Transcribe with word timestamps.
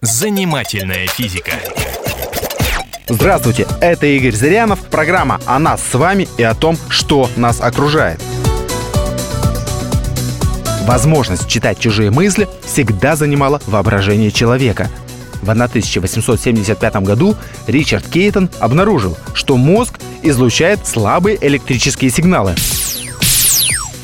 Занимательная 0.00 1.08
физика. 1.08 1.50
Здравствуйте, 3.08 3.66
это 3.80 4.06
Игорь 4.06 4.32
Зырянов, 4.32 4.78
программа 4.86 5.40
о 5.44 5.58
нас 5.58 5.82
с 5.82 5.92
вами 5.92 6.28
и 6.38 6.44
о 6.44 6.54
том, 6.54 6.78
что 6.88 7.28
нас 7.34 7.60
окружает. 7.60 8.22
Возможность 10.86 11.48
читать 11.48 11.80
чужие 11.80 12.12
мысли 12.12 12.48
всегда 12.64 13.16
занимала 13.16 13.60
воображение 13.66 14.30
человека. 14.30 14.88
В 15.42 15.50
1875 15.50 16.96
году 17.02 17.34
Ричард 17.66 18.06
Кейтон 18.06 18.50
обнаружил, 18.60 19.18
что 19.34 19.56
мозг 19.56 19.98
излучает 20.22 20.86
слабые 20.86 21.44
электрические 21.44 22.12
сигналы. 22.12 22.54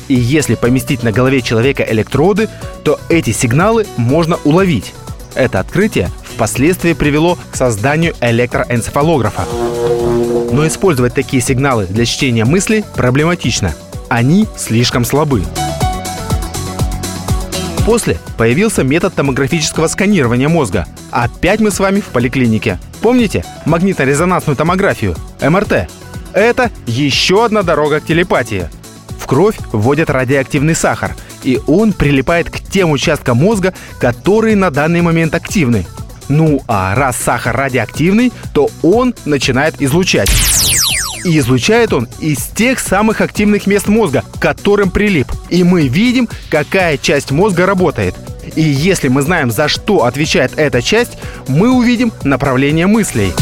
И 0.09 0.15
если 0.15 0.55
поместить 0.55 1.03
на 1.03 1.13
голове 1.13 1.41
человека 1.41 1.83
электроды, 1.83 2.49
то 2.83 2.99
эти 3.07 3.31
сигналы 3.31 3.87
можно 3.95 4.35
уловить. 4.43 4.93
Это 5.35 5.59
открытие 5.59 6.09
впоследствии 6.23 6.93
привело 6.93 7.37
к 7.51 7.55
созданию 7.55 8.13
электроэнцефалографа. 8.21 9.45
Но 10.51 10.65
использовать 10.65 11.13
такие 11.13 11.41
сигналы 11.41 11.85
для 11.85 12.05
чтения 12.05 12.45
мыслей 12.45 12.83
проблематично. 12.95 13.75
Они 14.09 14.47
слишком 14.57 15.03
слабы. 15.03 15.43
После 17.85 18.17
появился 18.37 18.83
метод 18.83 19.13
томографического 19.13 19.87
сканирования 19.87 20.49
мозга. 20.49 20.87
Опять 21.11 21.59
мы 21.59 21.69
с 21.69 21.79
вами 21.79 21.99
в 21.99 22.05
поликлинике. 22.05 22.79
Помните 23.01 23.45
магнитно-резонансную 23.65 24.55
томографию, 24.55 25.15
МРТ? 25.41 25.87
Это 26.33 26.71
еще 26.87 27.45
одна 27.45 27.61
дорога 27.61 27.99
к 27.99 28.05
телепатии. 28.05 28.69
В 29.19 29.27
кровь 29.27 29.55
вводят 29.71 30.09
радиоактивный 30.09 30.75
сахар, 30.75 31.15
и 31.45 31.59
он 31.67 31.93
прилипает 31.93 32.49
к 32.49 32.59
тем 32.59 32.91
участкам 32.91 33.37
мозга, 33.37 33.73
которые 33.99 34.55
на 34.55 34.71
данный 34.71 35.01
момент 35.01 35.35
активны. 35.35 35.85
Ну 36.27 36.61
а 36.67 36.95
раз 36.95 37.17
сахар 37.17 37.55
радиоактивный, 37.55 38.33
то 38.53 38.69
он 38.81 39.13
начинает 39.25 39.81
излучать. 39.81 40.29
И 41.23 41.37
излучает 41.39 41.93
он 41.93 42.07
из 42.19 42.39
тех 42.55 42.79
самых 42.79 43.21
активных 43.21 43.67
мест 43.67 43.87
мозга, 43.87 44.23
к 44.33 44.39
которым 44.39 44.91
прилип. 44.91 45.27
И 45.49 45.63
мы 45.63 45.87
видим, 45.87 46.27
какая 46.49 46.97
часть 46.97 47.31
мозга 47.31 47.65
работает. 47.65 48.15
И 48.55 48.61
если 48.61 49.07
мы 49.07 49.21
знаем, 49.21 49.49
за 49.49 49.67
что 49.67 50.05
отвечает 50.05 50.53
эта 50.55 50.81
часть, 50.81 51.17
мы 51.47 51.71
увидим 51.71 52.11
направление 52.23 52.85
мыслей. 52.85 53.33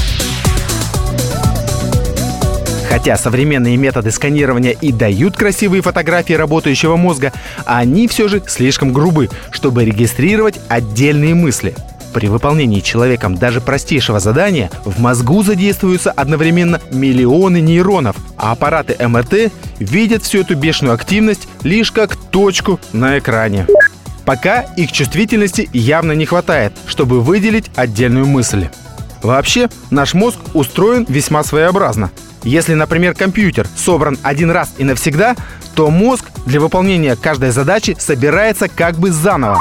Хотя 2.93 3.17
современные 3.17 3.75
методы 3.75 4.11
сканирования 4.11 4.69
и 4.69 4.91
дают 4.91 5.35
красивые 5.35 5.81
фотографии 5.81 6.33
работающего 6.33 6.95
мозга, 6.95 7.33
они 7.65 8.07
все 8.07 8.27
же 8.27 8.43
слишком 8.45 8.93
грубы, 8.93 9.31
чтобы 9.49 9.83
регистрировать 9.83 10.59
отдельные 10.69 11.33
мысли. 11.33 11.73
При 12.13 12.27
выполнении 12.27 12.81
человеком 12.81 13.35
даже 13.35 13.61
простейшего 13.61 14.19
задания 14.19 14.69
в 14.85 15.01
мозгу 15.01 15.41
задействуются 15.41 16.11
одновременно 16.11 16.79
миллионы 16.91 17.61
нейронов, 17.61 18.15
а 18.37 18.51
аппараты 18.51 18.95
МРТ 19.07 19.51
видят 19.79 20.21
всю 20.21 20.41
эту 20.41 20.55
бешеную 20.55 20.93
активность 20.93 21.47
лишь 21.63 21.91
как 21.91 22.15
точку 22.15 22.79
на 22.91 23.17
экране. 23.17 23.65
Пока 24.23 24.61
их 24.77 24.91
чувствительности 24.91 25.67
явно 25.73 26.11
не 26.11 26.27
хватает, 26.27 26.73
чтобы 26.85 27.21
выделить 27.21 27.71
отдельную 27.75 28.27
мысль. 28.27 28.67
Вообще, 29.23 29.67
наш 29.89 30.13
мозг 30.13 30.37
устроен 30.53 31.07
весьма 31.09 31.43
своеобразно. 31.43 32.11
Если, 32.43 32.73
например, 32.73 33.13
компьютер 33.15 33.67
собран 33.75 34.17
один 34.21 34.51
раз 34.51 34.73
и 34.77 34.83
навсегда, 34.83 35.35
то 35.75 35.89
мозг 35.89 36.25
для 36.45 36.59
выполнения 36.59 37.15
каждой 37.15 37.51
задачи 37.51 37.95
собирается 37.97 38.67
как 38.67 38.97
бы 38.97 39.11
заново. 39.11 39.59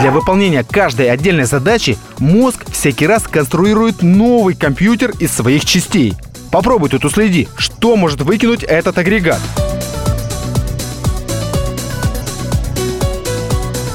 Для 0.00 0.10
выполнения 0.10 0.64
каждой 0.64 1.10
отдельной 1.10 1.44
задачи 1.44 1.96
мозг 2.18 2.64
всякий 2.70 3.06
раз 3.06 3.22
конструирует 3.22 4.02
новый 4.02 4.54
компьютер 4.54 5.12
из 5.18 5.32
своих 5.32 5.64
частей. 5.64 6.14
Попробуй 6.50 6.88
тут 6.88 7.04
уследи, 7.04 7.48
что 7.56 7.96
может 7.96 8.20
выкинуть 8.22 8.62
этот 8.62 8.98
агрегат. 8.98 9.40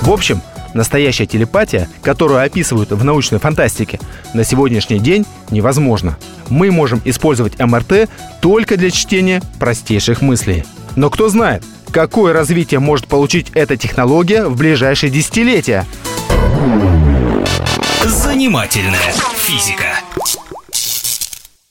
В 0.02 0.12
общем, 0.12 0.42
Настоящая 0.74 1.26
телепатия, 1.26 1.90
которую 2.02 2.44
описывают 2.44 2.92
в 2.92 3.04
научной 3.04 3.40
фантастике, 3.40 4.00
на 4.34 4.44
сегодняшний 4.44 5.00
день 5.00 5.26
невозможна. 5.50 6.18
Мы 6.50 6.72
можем 6.72 7.02
использовать 7.06 7.60
МРТ 7.60 8.10
только 8.42 8.78
для 8.78 8.92
чтения 8.92 9.42
простейших 9.60 10.22
мыслей. 10.22 10.66
Но 10.96 11.10
кто 11.10 11.30
знает, 11.30 11.64
какое 11.92 12.34
развитие 12.34 12.80
может 12.80 13.08
получить 13.08 13.48
эта 13.54 13.78
технология 13.78 14.46
в 14.46 14.56
ближайшие 14.56 15.10
десятилетия? 15.10 15.86
Занимательная 18.06 19.14
физика. 19.36 19.86